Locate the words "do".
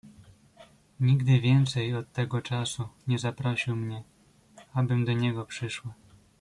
5.05-5.13